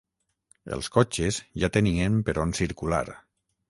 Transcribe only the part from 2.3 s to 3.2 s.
per on circular.